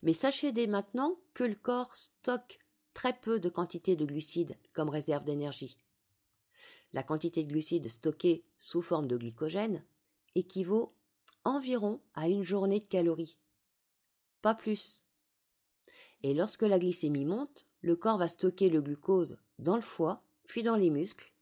Mais 0.03 0.13
sachez 0.13 0.53
dès 0.53 0.67
maintenant 0.67 1.19
que 1.35 1.45
le 1.45 1.55
corps 1.55 1.95
stocke 1.95 2.59
très 2.95 3.13
peu 3.13 3.39
de 3.39 3.49
quantité 3.49 3.97
de 3.97 4.05
glucides 4.05 4.57
comme 4.73 4.89
réserve 4.89 5.25
d'énergie. 5.25 5.77
La 6.93 7.03
quantité 7.03 7.45
de 7.45 7.49
glucides 7.49 7.89
stockée 7.89 8.45
sous 8.59 8.83
forme 8.83 9.07
de 9.07 9.17
glycogène 9.17 9.85
équivaut 10.35 10.93
environ 11.45 12.01
à 12.15 12.29
une 12.29 12.43
journée 12.43 12.81
de 12.81 12.87
calories. 12.87 13.39
Pas 14.43 14.55
plus. 14.55 15.05
Et 16.23 16.35
lorsque 16.35 16.63
la 16.63 16.79
glycémie 16.79 17.25
monte, 17.25 17.67
le 17.83 17.97
corps 17.97 18.19
va 18.19 18.29
stocker 18.29 18.69
le 18.69 18.83
glucose 18.83 19.39
dans 19.59 19.77
le 19.77 19.83
foie, 19.83 20.23
puis 20.47 20.63
dans 20.63 20.77
les 20.77 20.91
muscles, 20.91 21.33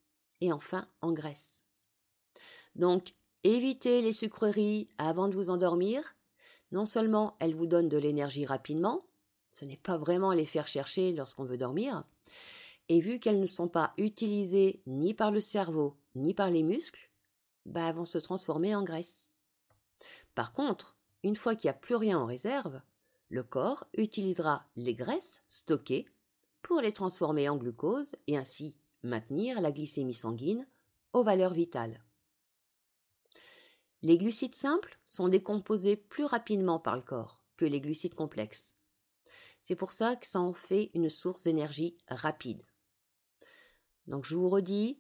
et 0.41 0.53
enfin 0.53 0.89
en 1.01 1.13
graisse. 1.13 1.65
Donc, 2.77 3.15
évitez 3.43 4.03
les 4.03 4.13
sucreries 4.13 4.89
avant 4.99 5.29
de 5.29 5.35
vous 5.35 5.51
endormir. 5.51 6.17
Non 6.71 6.87
seulement 6.87 7.37
elles 7.41 7.55
vous 7.55 7.67
donnent 7.67 7.89
de 7.89 7.99
l'énergie 7.99 8.47
rapidement, 8.47 9.07
ce 9.49 9.65
n'est 9.65 9.79
pas 9.79 9.97
vraiment 9.97 10.33
les 10.33 10.45
faire 10.45 10.69
chercher 10.69 11.13
lorsqu'on 11.13 11.45
veut 11.45 11.57
dormir, 11.57 12.05
et 12.89 13.01
vu 13.01 13.19
qu'elles 13.19 13.41
ne 13.41 13.47
sont 13.47 13.69
pas 13.69 13.93
utilisées 13.99 14.83
ni 14.87 15.15
par 15.15 15.31
le 15.31 15.41
cerveau 15.41 15.97
ni 16.15 16.35
par 16.35 16.51
les 16.51 16.63
muscles, 16.63 17.11
bah, 17.67 17.89
elles 17.89 17.95
vont 17.95 18.05
se 18.05 18.19
transformer 18.19 18.75
en 18.75 18.83
graisse. 18.83 19.29
Par 20.35 20.53
contre, 20.53 20.97
une 21.23 21.37
fois 21.37 21.55
qu'il 21.55 21.69
n'y 21.69 21.77
a 21.77 21.79
plus 21.79 21.97
rien 21.97 22.19
en 22.19 22.27
réserve, 22.27 22.81
le 23.29 23.43
corps 23.43 23.87
utilisera 23.97 24.67
les 24.77 24.95
graisses 24.95 25.43
stockées 25.49 26.09
pour 26.63 26.81
les 26.81 26.93
transformer 26.93 27.49
en 27.49 27.57
glucose 27.57 28.17
et 28.27 28.37
ainsi 28.37 28.75
maintenir 29.03 29.61
la 29.61 29.71
glycémie 29.71 30.15
sanguine 30.15 30.67
aux 31.13 31.23
valeurs 31.23 31.53
vitales. 31.53 32.03
Les 34.03 34.17
glucides 34.17 34.55
simples 34.55 34.99
sont 35.05 35.29
décomposés 35.29 35.97
plus 35.97 36.25
rapidement 36.25 36.79
par 36.79 36.97
le 36.97 37.03
corps 37.03 37.43
que 37.57 37.65
les 37.65 37.81
glucides 37.81 38.15
complexes. 38.15 38.75
C'est 39.63 39.77
pour 39.77 39.93
ça 39.93 40.17
que 40.17 40.27
ça 40.27 40.41
en 40.41 40.53
fait 40.53 40.91
une 40.95 41.11
source 41.11 41.43
d'énergie 41.43 41.99
rapide. 42.09 42.63
Donc 44.09 44.25
je 44.25 44.35
vous 44.35 44.49
redis, 44.49 44.99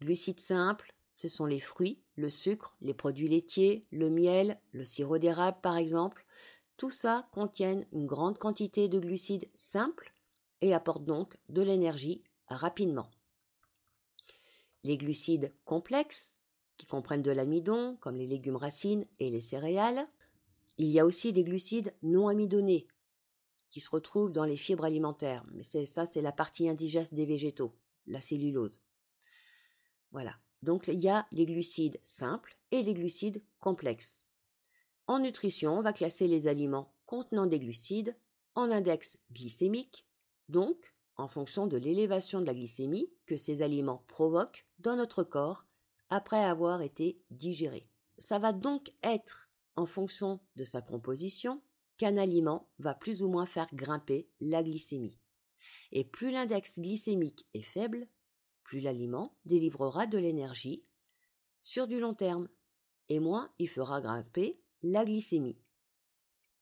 glucides 0.00 0.40
simples, 0.40 0.94
ce 1.12 1.28
sont 1.28 1.46
les 1.46 1.60
fruits, 1.60 2.02
le 2.16 2.30
sucre, 2.30 2.76
les 2.80 2.94
produits 2.94 3.28
laitiers, 3.28 3.86
le 3.90 4.10
miel, 4.10 4.58
le 4.72 4.84
sirop 4.84 5.18
d'érable 5.18 5.58
par 5.62 5.76
exemple. 5.76 6.26
Tout 6.76 6.90
ça 6.90 7.28
contient 7.32 7.82
une 7.92 8.06
grande 8.06 8.38
quantité 8.38 8.88
de 8.88 8.98
glucides 8.98 9.48
simples 9.54 10.12
et 10.62 10.74
apporte 10.74 11.04
donc 11.04 11.36
de 11.48 11.62
l'énergie 11.62 12.24
rapidement. 12.48 13.10
Les 14.82 14.96
glucides 14.96 15.54
complexes, 15.64 16.40
qui 16.78 16.86
comprennent 16.86 17.20
de 17.20 17.30
l'amidon, 17.30 17.98
comme 18.00 18.16
les 18.16 18.26
légumes 18.26 18.56
racines 18.56 19.04
et 19.18 19.28
les 19.28 19.42
céréales. 19.42 20.08
Il 20.78 20.86
y 20.86 20.98
a 20.98 21.04
aussi 21.04 21.34
des 21.34 21.44
glucides 21.44 21.92
non 22.02 22.28
amidonnés, 22.28 22.88
qui 23.68 23.80
se 23.80 23.90
retrouvent 23.90 24.32
dans 24.32 24.46
les 24.46 24.56
fibres 24.56 24.84
alimentaires. 24.84 25.44
Mais 25.52 25.62
ça, 25.62 26.06
c'est 26.06 26.22
la 26.22 26.32
partie 26.32 26.70
indigeste 26.70 27.12
des 27.12 27.26
végétaux, 27.26 27.74
la 28.10 28.20
cellulose. 28.20 28.82
Voilà. 30.12 30.36
Donc 30.62 30.88
il 30.88 30.98
y 30.98 31.08
a 31.08 31.26
les 31.32 31.46
glucides 31.46 32.00
simples 32.04 32.56
et 32.70 32.82
les 32.82 32.94
glucides 32.94 33.42
complexes. 33.60 34.26
En 35.06 35.18
nutrition, 35.18 35.78
on 35.78 35.82
va 35.82 35.92
classer 35.92 36.28
les 36.28 36.46
aliments 36.46 36.92
contenant 37.06 37.46
des 37.46 37.58
glucides 37.58 38.16
en 38.54 38.70
index 38.70 39.18
glycémique, 39.32 40.06
donc 40.48 40.94
en 41.16 41.28
fonction 41.28 41.66
de 41.66 41.76
l'élévation 41.76 42.40
de 42.40 42.46
la 42.46 42.54
glycémie 42.54 43.10
que 43.26 43.36
ces 43.36 43.62
aliments 43.62 44.04
provoquent 44.08 44.66
dans 44.78 44.96
notre 44.96 45.22
corps 45.22 45.64
après 46.08 46.42
avoir 46.42 46.82
été 46.82 47.20
digérés. 47.30 47.88
Ça 48.18 48.38
va 48.38 48.52
donc 48.52 48.92
être 49.02 49.50
en 49.76 49.86
fonction 49.86 50.40
de 50.56 50.64
sa 50.64 50.82
composition 50.82 51.62
qu'un 51.96 52.16
aliment 52.16 52.68
va 52.78 52.94
plus 52.94 53.22
ou 53.22 53.28
moins 53.28 53.46
faire 53.46 53.68
grimper 53.72 54.28
la 54.40 54.62
glycémie. 54.62 55.18
Et 55.92 56.04
plus 56.04 56.30
l'index 56.30 56.78
glycémique 56.78 57.46
est 57.54 57.62
faible, 57.62 58.08
plus 58.64 58.80
l'aliment 58.80 59.36
délivrera 59.44 60.06
de 60.06 60.18
l'énergie 60.18 60.84
sur 61.62 61.86
du 61.86 62.00
long 62.00 62.14
terme, 62.14 62.48
et 63.08 63.18
moins 63.18 63.52
il 63.58 63.68
fera 63.68 64.00
grimper 64.00 64.60
la 64.82 65.04
glycémie. 65.04 65.58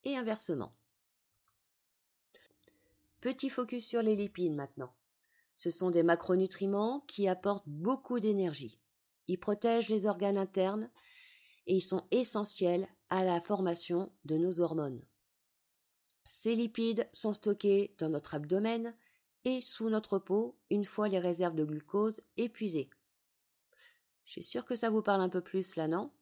Et 0.04 0.16
inversement. 0.16 0.74
Petit 3.20 3.50
focus 3.50 3.86
sur 3.86 4.02
les 4.02 4.16
lipides 4.16 4.54
maintenant. 4.54 4.94
Ce 5.56 5.70
sont 5.70 5.90
des 5.90 6.04
macronutriments 6.04 7.00
qui 7.08 7.26
apportent 7.26 7.68
beaucoup 7.68 8.20
d'énergie. 8.20 8.80
Ils 9.26 9.40
protègent 9.40 9.88
les 9.88 10.06
organes 10.06 10.38
internes 10.38 10.90
et 11.66 11.74
ils 11.74 11.82
sont 11.82 12.06
essentiels 12.10 12.88
à 13.10 13.24
la 13.24 13.40
formation 13.40 14.12
de 14.24 14.36
nos 14.36 14.60
hormones. 14.60 15.04
Ces 16.30 16.54
lipides 16.54 17.08
sont 17.14 17.32
stockés 17.32 17.94
dans 17.98 18.10
notre 18.10 18.34
abdomen 18.34 18.94
et 19.46 19.62
sous 19.62 19.88
notre 19.88 20.18
peau 20.18 20.58
une 20.68 20.84
fois 20.84 21.08
les 21.08 21.18
réserves 21.18 21.54
de 21.54 21.64
glucose 21.64 22.20
épuisées. 22.36 22.90
Je 24.26 24.32
suis 24.32 24.42
sûre 24.42 24.66
que 24.66 24.76
ça 24.76 24.90
vous 24.90 25.00
parle 25.00 25.22
un 25.22 25.30
peu 25.30 25.40
plus 25.40 25.74
là, 25.76 25.88
non? 25.88 26.12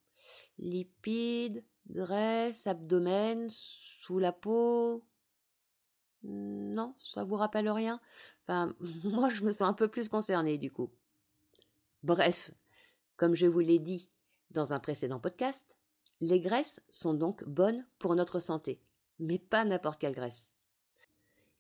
Lipides, 0.59 1.65
graisse, 1.91 2.69
abdomen, 2.69 3.49
sous 3.51 4.21
la 4.21 4.31
peau. 4.31 5.05
Non, 6.23 6.95
ça 7.01 7.25
vous 7.25 7.35
rappelle 7.35 7.69
rien? 7.69 8.01
Enfin, 8.45 8.77
moi 9.03 9.29
je 9.29 9.43
me 9.43 9.51
sens 9.51 9.69
un 9.69 9.75
peu 9.75 9.89
plus 9.89 10.09
concernée 10.09 10.57
du 10.57 10.71
coup. 10.71 10.93
Bref, 12.05 12.53
comme 13.17 13.35
je 13.35 13.47
vous 13.47 13.59
l'ai 13.59 13.81
dit 13.81 14.09
dans 14.53 14.73
un 14.73 14.79
précédent 14.79 15.19
podcast, 15.19 15.77
les 16.21 16.41
graisses 16.41 16.81
sont 16.91 17.13
donc 17.13 17.43
bonnes 17.43 17.85
pour 17.99 18.15
notre 18.15 18.39
santé, 18.39 18.81
mais 19.19 19.39
pas 19.39 19.65
n'importe 19.65 20.01
quelle 20.01 20.15
graisse. 20.15 20.51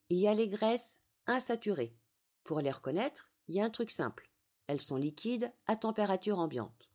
Il 0.08 0.18
y 0.18 0.28
a 0.28 0.34
les 0.34 0.48
graisses 0.48 0.98
insaturées. 1.26 1.96
Pour 2.44 2.60
les 2.60 2.70
reconnaître, 2.70 3.30
il 3.48 3.56
y 3.56 3.60
a 3.60 3.64
un 3.64 3.70
truc 3.70 3.90
simple. 3.90 4.30
Elles 4.66 4.80
sont 4.80 4.96
liquides 4.96 5.52
à 5.66 5.76
température 5.76 6.38
ambiante. 6.38 6.90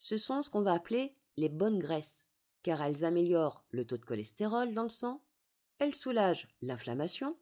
Ce 0.00 0.16
sont 0.16 0.42
ce 0.42 0.50
qu'on 0.50 0.62
va 0.62 0.72
appeler 0.72 1.16
les 1.36 1.48
bonnes 1.48 1.78
graisses, 1.78 2.26
car 2.62 2.82
elles 2.82 3.04
améliorent 3.04 3.64
le 3.70 3.86
taux 3.86 3.96
de 3.96 4.04
cholestérol 4.04 4.74
dans 4.74 4.82
le 4.82 4.90
sang, 4.90 5.22
elles 5.78 5.94
soulagent 5.94 6.48
l'inflammation 6.60 7.36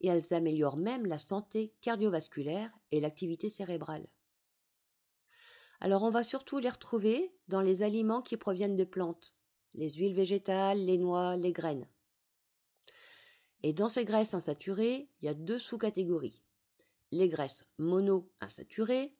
et 0.00 0.08
elles 0.08 0.34
améliorent 0.34 0.76
même 0.76 1.06
la 1.06 1.18
santé 1.18 1.72
cardiovasculaire 1.80 2.76
et 2.90 3.00
l'activité 3.00 3.48
cérébrale. 3.48 4.08
Alors 5.80 6.02
on 6.02 6.10
va 6.10 6.24
surtout 6.24 6.58
les 6.58 6.70
retrouver 6.70 7.32
dans 7.48 7.60
les 7.60 7.82
aliments 7.82 8.22
qui 8.22 8.36
proviennent 8.36 8.76
de 8.76 8.84
plantes, 8.84 9.35
les 9.76 9.90
huiles 9.90 10.14
végétales, 10.14 10.84
les 10.84 10.98
noix, 10.98 11.36
les 11.36 11.52
graines. 11.52 11.86
Et 13.62 13.72
dans 13.72 13.88
ces 13.88 14.04
graisses 14.04 14.34
insaturées, 14.34 15.08
il 15.20 15.26
y 15.26 15.28
a 15.28 15.34
deux 15.34 15.58
sous-catégories. 15.58 16.42
Les 17.12 17.28
graisses 17.28 17.66
mono-insaturées, 17.78 19.14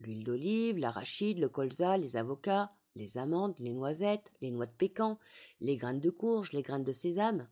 l'huile 0.00 0.24
d'olive, 0.24 0.78
l'arachide, 0.78 1.38
le 1.38 1.48
colza, 1.48 1.96
les 1.96 2.16
avocats, 2.16 2.72
les 2.94 3.18
amandes, 3.18 3.58
les 3.58 3.72
noisettes, 3.72 4.32
les 4.40 4.50
noix 4.50 4.66
de 4.66 4.72
pécan, 4.72 5.18
les 5.60 5.76
graines 5.76 6.00
de 6.00 6.10
courge, 6.10 6.52
les 6.52 6.62
graines 6.62 6.84
de 6.84 6.92
sésame. 6.92 7.48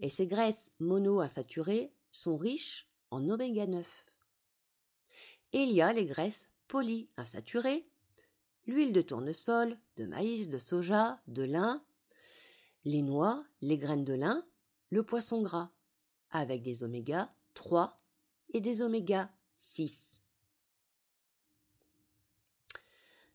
Et 0.00 0.10
ces 0.10 0.26
graisses 0.26 0.72
mono-insaturées 0.78 1.92
sont 2.12 2.36
riches 2.36 2.88
en 3.10 3.28
oméga 3.28 3.66
9. 3.66 4.06
Et 5.52 5.62
il 5.62 5.72
y 5.72 5.82
a 5.82 5.92
les 5.92 6.06
graisses 6.06 6.48
polyinsaturées, 6.68 7.86
l'huile 8.66 8.92
de 8.92 9.02
tournesol, 9.02 9.78
de 9.96 10.06
maïs, 10.06 10.48
de 10.48 10.58
soja, 10.58 11.22
de 11.26 11.42
lin, 11.42 11.84
les 12.84 13.02
noix, 13.02 13.44
les 13.60 13.78
graines 13.78 14.04
de 14.04 14.14
lin, 14.14 14.44
le 14.90 15.04
poisson 15.04 15.42
gras, 15.42 15.70
avec 16.30 16.62
des 16.62 16.84
oméga 16.84 17.34
3 17.54 18.00
et 18.54 18.60
des 18.60 18.82
oméga 18.82 19.30
6. 19.58 20.20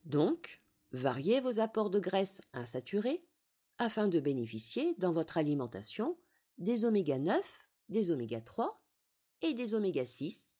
Donc, 0.04 0.62
variez 0.92 1.42
vos 1.42 1.60
apports 1.60 1.90
de 1.90 2.00
graisses 2.00 2.42
insaturées 2.54 3.26
afin 3.78 4.08
de 4.08 4.20
bénéficier 4.20 4.96
dans 4.96 5.12
votre 5.12 5.38
alimentation 5.38 6.18
des 6.58 6.86
oméga 6.86 7.20
9, 7.20 7.70
des 7.90 8.12
oméga 8.12 8.42
3 8.42 8.82
et 9.42 9.54
des 9.54 9.76
oméga 9.76 10.06
6. 10.06 10.60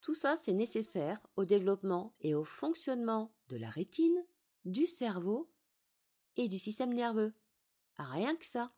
Tout 0.00 0.14
ça, 0.14 0.36
c'est 0.36 0.52
nécessaire 0.52 1.20
au 1.36 1.44
développement 1.44 2.14
et 2.20 2.34
au 2.34 2.44
fonctionnement 2.44 3.34
de 3.48 3.56
la 3.56 3.70
rétine, 3.70 4.24
du 4.68 4.86
cerveau 4.86 5.50
et 6.36 6.48
du 6.48 6.58
système 6.58 6.92
nerveux. 6.92 7.32
Rien 7.96 8.36
que 8.36 8.46
ça. 8.46 8.72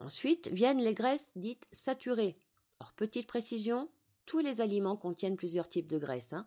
Ensuite 0.00 0.48
viennent 0.48 0.80
les 0.80 0.94
graisses 0.94 1.32
dites 1.36 1.66
saturées. 1.72 2.38
Alors, 2.78 2.92
petite 2.92 3.26
précision, 3.26 3.90
tous 4.26 4.38
les 4.38 4.60
aliments 4.60 4.96
contiennent 4.96 5.36
plusieurs 5.36 5.68
types 5.68 5.88
de 5.88 5.98
graisses. 5.98 6.32
Hein. 6.32 6.46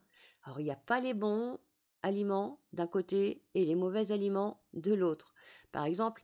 Il 0.57 0.63
n'y 0.63 0.71
a 0.71 0.75
pas 0.75 0.99
les 0.99 1.13
bons 1.13 1.59
aliments 2.03 2.59
d'un 2.73 2.87
côté 2.87 3.43
et 3.53 3.65
les 3.65 3.75
mauvais 3.75 4.11
aliments 4.11 4.61
de 4.73 4.93
l'autre. 4.93 5.33
Par 5.71 5.85
exemple, 5.85 6.23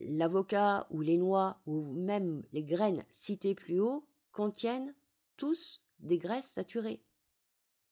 l'avocat 0.00 0.86
ou 0.90 1.00
les 1.00 1.18
noix 1.18 1.60
ou 1.66 1.92
même 1.92 2.42
les 2.52 2.64
graines 2.64 3.04
citées 3.10 3.54
plus 3.54 3.80
haut 3.80 4.06
contiennent 4.32 4.94
tous 5.36 5.82
des 5.98 6.18
graisses 6.18 6.52
saturées. 6.52 7.02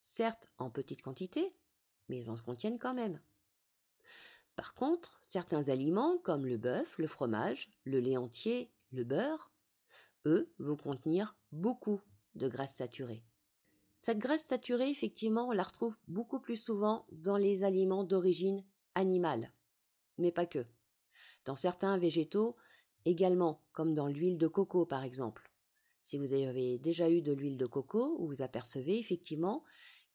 Certes 0.00 0.48
en 0.58 0.70
petite 0.70 1.02
quantité, 1.02 1.54
mais 2.08 2.18
ils 2.18 2.30
en 2.30 2.36
contiennent 2.36 2.78
quand 2.78 2.94
même. 2.94 3.20
Par 4.56 4.74
contre, 4.74 5.18
certains 5.22 5.68
aliments 5.68 6.18
comme 6.18 6.46
le 6.46 6.56
bœuf, 6.56 6.98
le 6.98 7.06
fromage, 7.06 7.70
le 7.84 8.00
lait 8.00 8.16
entier, 8.16 8.72
le 8.90 9.04
beurre, 9.04 9.52
eux, 10.26 10.52
vont 10.58 10.76
contenir 10.76 11.36
beaucoup 11.52 12.00
de 12.34 12.48
graisses 12.48 12.74
saturées. 12.74 13.22
Cette 13.98 14.18
graisse 14.18 14.44
saturée, 14.44 14.90
effectivement, 14.90 15.48
on 15.48 15.52
la 15.52 15.62
retrouve 15.62 15.96
beaucoup 16.06 16.40
plus 16.40 16.56
souvent 16.56 17.06
dans 17.12 17.36
les 17.36 17.64
aliments 17.64 18.04
d'origine 18.04 18.64
animale, 18.94 19.52
mais 20.18 20.32
pas 20.32 20.46
que. 20.46 20.66
Dans 21.44 21.56
certains 21.56 21.98
végétaux 21.98 22.56
également, 23.04 23.62
comme 23.72 23.94
dans 23.94 24.06
l'huile 24.06 24.38
de 24.38 24.48
coco 24.48 24.86
par 24.86 25.04
exemple. 25.04 25.50
Si 26.02 26.18
vous 26.18 26.32
avez 26.32 26.78
déjà 26.78 27.10
eu 27.10 27.22
de 27.22 27.32
l'huile 27.32 27.58
de 27.58 27.66
coco, 27.66 28.16
vous 28.26 28.42
apercevez 28.42 28.98
effectivement 28.98 29.64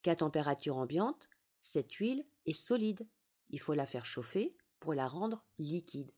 qu'à 0.01 0.15
température 0.15 0.77
ambiante, 0.77 1.29
cette 1.63 1.93
huile 1.93 2.27
est 2.45 2.53
solide 2.53 3.07
il 3.53 3.59
faut 3.59 3.75
la 3.75 3.85
faire 3.85 4.05
chauffer 4.05 4.57
pour 4.79 4.95
la 4.95 5.07
rendre 5.07 5.45
liquide. 5.59 6.11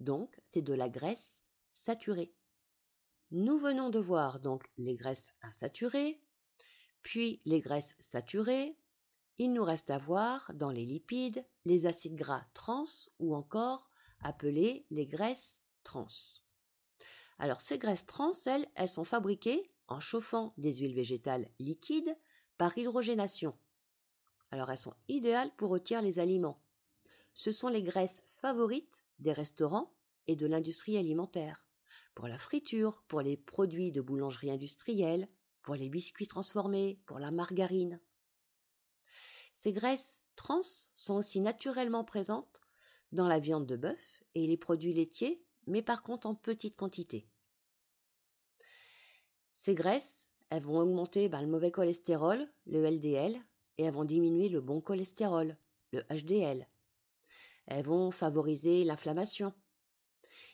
Donc, 0.00 0.40
c'est 0.42 0.62
de 0.62 0.72
la 0.72 0.88
graisse 0.88 1.38
saturée. 1.72 2.34
Nous 3.30 3.58
venons 3.58 3.90
de 3.90 3.98
voir 3.98 4.40
donc 4.40 4.64
les 4.78 4.96
graisses 4.96 5.34
insaturées, 5.42 6.22
puis 7.02 7.42
les 7.44 7.60
graisses 7.60 7.94
saturées. 7.98 8.78
Il 9.36 9.52
nous 9.52 9.64
reste 9.64 9.90
à 9.90 9.98
voir 9.98 10.50
dans 10.54 10.70
les 10.70 10.86
lipides 10.86 11.44
les 11.66 11.84
acides 11.84 12.16
gras 12.16 12.46
trans 12.54 12.86
ou 13.18 13.36
encore 13.36 13.90
appelés 14.20 14.86
les 14.90 15.06
graisses 15.06 15.60
trans. 15.84 16.08
Alors 17.38 17.60
ces 17.60 17.78
graisses 17.78 18.06
trans, 18.06 18.32
elles, 18.46 18.66
elles 18.76 18.88
sont 18.88 19.04
fabriquées 19.04 19.70
en 19.88 20.00
chauffant 20.00 20.54
des 20.56 20.74
huiles 20.74 20.94
végétales 20.94 21.50
liquides 21.58 22.16
par 22.56 22.76
hydrogénation. 22.78 23.56
Alors 24.50 24.70
elles 24.70 24.78
sont 24.78 24.94
idéales 25.08 25.50
pour 25.56 25.68
rôtir 25.68 26.02
les 26.02 26.18
aliments. 26.18 26.62
Ce 27.34 27.52
sont 27.52 27.68
les 27.68 27.82
graisses 27.82 28.22
favorites 28.40 29.04
des 29.18 29.32
restaurants 29.32 29.94
et 30.26 30.36
de 30.36 30.46
l'industrie 30.46 30.96
alimentaire. 30.96 31.64
Pour 32.14 32.28
la 32.28 32.38
friture, 32.38 33.02
pour 33.08 33.20
les 33.20 33.36
produits 33.36 33.92
de 33.92 34.00
boulangerie 34.00 34.50
industrielle, 34.50 35.28
pour 35.62 35.74
les 35.74 35.88
biscuits 35.88 36.26
transformés, 36.26 37.00
pour 37.06 37.18
la 37.18 37.30
margarine. 37.30 38.00
Ces 39.54 39.72
graisses 39.72 40.22
trans 40.36 40.62
sont 40.94 41.14
aussi 41.14 41.40
naturellement 41.40 42.04
présentes 42.04 42.62
dans 43.12 43.28
la 43.28 43.38
viande 43.38 43.66
de 43.66 43.76
bœuf 43.76 44.22
et 44.34 44.46
les 44.46 44.56
produits 44.56 44.92
laitiers, 44.92 45.42
mais 45.66 45.82
par 45.82 46.02
contre 46.02 46.26
en 46.26 46.34
petite 46.34 46.76
quantité. 46.76 47.28
Ces 49.52 49.74
graisses, 49.74 50.28
elles 50.50 50.62
vont 50.62 50.78
augmenter 50.78 51.28
ben, 51.28 51.42
le 51.42 51.48
mauvais 51.48 51.70
cholestérol, 51.70 52.48
le 52.66 52.88
LDL, 52.88 53.42
et 53.78 53.84
elles 53.84 53.94
vont 53.94 54.04
diminuer 54.04 54.48
le 54.48 54.60
bon 54.60 54.80
cholestérol, 54.80 55.56
le 55.92 56.02
HDL. 56.10 56.68
Elles 57.66 57.84
vont 57.84 58.10
favoriser 58.10 58.84
l'inflammation. 58.84 59.54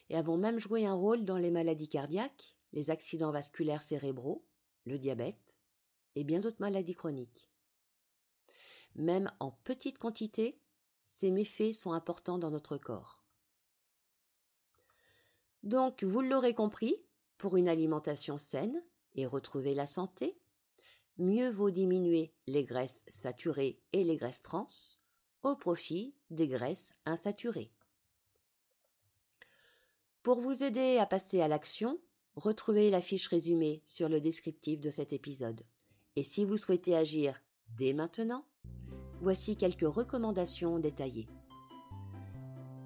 Et 0.09 0.15
elles 0.15 0.25
vont 0.25 0.37
même 0.37 0.59
jouer 0.59 0.87
un 0.87 0.95
rôle 0.95 1.25
dans 1.25 1.39
les 1.39 1.51
maladies 1.51 1.89
cardiaques, 1.89 2.57
les 2.73 2.91
accidents 2.91 3.33
vasculaires 3.33 3.83
cérébraux, 3.83 4.45
le 4.85 4.99
diabète 4.99 5.59
et 6.17 6.25
bien 6.25 6.41
d'autres 6.41 6.61
maladies 6.61 6.95
chroniques. 6.95 7.51
Même 8.95 9.31
en 9.41 9.51
petite 9.51 9.99
quantité, 9.99 10.61
ces 11.07 11.31
méfaits 11.31 11.75
sont 11.75 11.93
importants 11.93 12.39
dans 12.39 12.51
notre 12.51 12.77
corps. 12.77 13.25
Donc, 15.63 16.05
vous 16.05 16.21
l'aurez 16.21 16.55
compris, 16.55 16.97
pour 17.39 17.57
une 17.57 17.69
alimentation 17.69 18.39
saine 18.39 18.83
et 19.15 19.27
retrouver 19.27 19.75
la 19.75 19.87
santé, 19.87 20.39
mieux 21.19 21.51
vaut 21.51 21.71
diminuer 21.71 22.33
les 22.47 22.65
graisses 22.65 23.03
saturées 23.09 23.79
et 23.93 24.05
les 24.05 24.17
graisses 24.17 24.43
trans 24.43 24.67
au 25.43 25.57
profit 25.57 26.15
des 26.31 26.49
graisses 26.49 26.95
insaturées. 27.07 27.71
Pour 30.23 30.41
vous 30.41 30.63
aider 30.63 30.99
à 30.99 31.07
passer 31.07 31.43
à 31.43 31.49
l'action, 31.49 31.99
retrouvez 32.35 32.91
la 32.91 33.03
fiche 33.03 33.29
résumée 33.29 33.83
sur 33.85 34.09
le 34.09 34.21
descriptif 34.21 34.81
de 34.81 34.91
cet 34.91 35.13
épisode. 35.13 35.63
Et 36.17 36.23
si 36.23 36.45
vous 36.45 36.57
souhaitez 36.57 36.97
agir 36.97 37.43
dès 37.77 37.93
maintenant, 37.93 38.47
voici 39.21 39.57
quelques 39.57 39.87
recommandations 39.87 40.79
détaillées. 40.79 41.29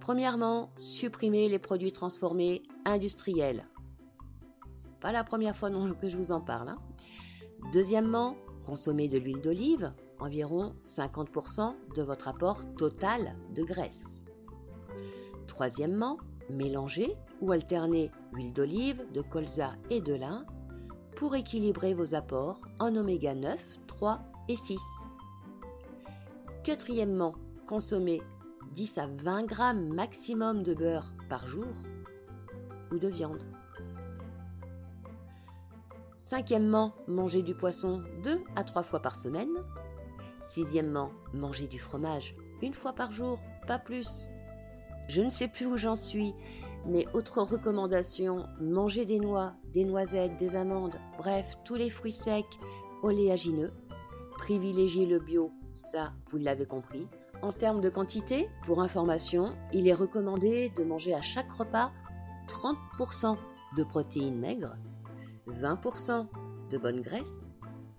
Premièrement, 0.01 0.73
supprimez 0.79 1.49
les 1.49 1.59
produits 1.59 1.93
transformés 1.93 2.63
industriels. 2.85 3.69
C'est 4.75 4.99
pas 5.01 5.13
la 5.13 5.23
première 5.23 5.57
fois 5.57 5.71
que 5.71 6.09
je 6.09 6.17
vous 6.17 6.33
en 6.33 6.41
parle. 6.41 6.71
Hein. 6.71 6.79
Deuxièmement, 7.73 8.37
consommez 8.67 9.09
de 9.09 9.19
l'huile 9.19 9.43
d'olive, 9.43 9.93
environ 10.19 10.73
50% 10.79 11.75
de 11.97 12.03
votre 12.03 12.29
apport 12.29 12.63
total 12.77 13.37
de 13.55 13.63
graisse. 13.63 14.23
Troisièmement, 15.47 16.19
mélangez 16.51 17.17
ou 17.41 17.53
alternez 17.53 18.11
huile 18.33 18.53
d'olive, 18.53 19.05
de 19.13 19.23
colza 19.23 19.73
et 19.91 20.01
de 20.01 20.15
lin 20.15 20.47
pour 21.17 21.35
équilibrer 21.35 21.95
vos 21.95 22.15
apports 22.15 22.61
en 22.79 22.95
oméga 22.95 23.35
9, 23.35 23.61
3 23.87 24.21
et 24.49 24.57
6. 24.57 24.79
Quatrièmement, 26.65 27.35
consommez 27.67 28.23
10 28.75 28.99
à 28.99 29.07
20 29.07 29.45
grammes 29.45 29.95
maximum 29.95 30.63
de 30.63 30.75
beurre 30.75 31.13
par 31.29 31.47
jour 31.47 31.67
ou 32.93 32.99
de 32.99 33.09
viande. 33.09 33.45
Cinquièmement, 36.29 36.93
manger 37.07 37.41
du 37.41 37.55
poisson 37.55 38.03
deux 38.23 38.45
à 38.55 38.63
trois 38.63 38.83
fois 38.83 39.01
par 39.01 39.17
semaine. 39.17 39.49
Sixièmement, 40.47 41.11
manger 41.33 41.69
du 41.69 41.79
fromage 41.79 42.37
une 42.61 42.75
fois 42.75 42.93
par 42.93 43.13
jour, 43.13 43.41
pas 43.67 43.79
plus. 43.79 44.29
Je 45.09 45.23
ne 45.23 45.31
sais 45.31 45.49
plus 45.49 45.65
où 45.65 45.79
j'en 45.79 45.97
suis, 45.97 46.35
mais 46.85 47.07
autre 47.15 47.41
recommandation, 47.41 48.45
manger 48.61 49.07
des 49.07 49.21
noix, 49.21 49.55
des 49.73 49.87
noisettes, 49.87 50.37
des 50.37 50.55
amandes, 50.55 51.01
bref, 51.17 51.57
tous 51.65 51.77
les 51.77 51.89
fruits 51.89 52.13
secs, 52.13 52.45
oléagineux. 53.03 53.73
Privilégier 54.37 55.07
le 55.07 55.21
bio, 55.21 55.51
ça, 55.73 56.13
vous 56.31 56.37
l'avez 56.37 56.67
compris. 56.67 57.09
En 57.41 57.53
termes 57.53 57.81
de 57.81 57.89
quantité, 57.89 58.51
pour 58.67 58.83
information, 58.83 59.57
il 59.73 59.89
est 59.89 59.95
recommandé 59.95 60.75
de 60.77 60.85
manger 60.85 61.15
à 61.15 61.23
chaque 61.23 61.51
repas 61.51 61.91
30% 62.49 63.39
de 63.79 63.83
protéines 63.83 64.39
maigres 64.39 64.77
20% 65.49 66.27
de 66.71 66.79
bonne 66.79 67.01
graisse, 67.01 67.53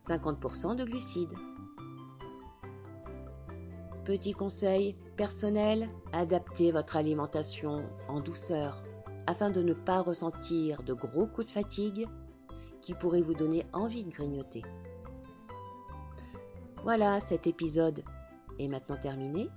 50% 0.08 0.76
de 0.76 0.86
glucides. 0.86 1.36
Petit 4.06 4.34
conseil 4.34 4.96
personnel, 5.18 5.90
adaptez 6.14 6.72
votre 6.72 6.96
alimentation 6.96 7.84
en 8.08 8.22
douceur 8.22 8.84
afin 9.28 9.52
de 9.52 9.62
ne 9.62 9.74
pas 9.74 10.02
ressentir 10.02 10.82
de 10.82 10.94
gros 10.94 11.28
coups 11.28 11.48
de 11.48 11.52
fatigue 11.52 12.08
qui 12.82 12.96
pourraient 12.96 13.22
vous 13.22 13.36
donner 13.36 13.66
envie 13.74 14.04
de 14.04 14.10
grignoter. 14.10 14.64
Voilà, 16.84 17.20
cet 17.20 17.46
épisode 17.46 18.04
est 18.58 18.68
maintenant 18.68 18.98
terminé. 18.98 19.50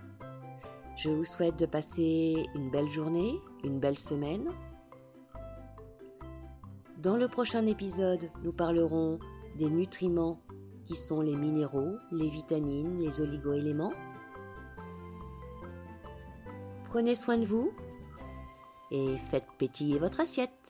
Je 0.97 1.09
vous 1.09 1.25
souhaite 1.25 1.59
de 1.59 1.67
passer 1.67 2.45
une 2.55 2.71
belle 2.71 2.91
journée, 2.91 3.41
une 3.65 3.79
belle 3.79 3.99
semaine. 3.99 4.51
Dans 7.03 7.17
le 7.17 7.27
prochain 7.27 7.67
épisode, 7.67 8.31
nous 8.45 8.53
parlerons 8.53 9.19
des 9.59 9.69
nutriments 9.69 10.39
qui 10.85 10.95
sont 10.95 11.21
les 11.21 11.35
minéraux, 11.35 11.97
les 12.13 12.29
vitamines, 12.29 12.95
les 13.03 13.21
oligoéléments. 13.21 13.93
Prenez 16.85 17.17
soin 17.17 17.39
de 17.39 17.45
vous 17.45 17.73
et 18.93 19.17
faites 19.33 19.49
pétiller 19.59 19.99
votre 19.99 20.21
assiette. 20.21 20.62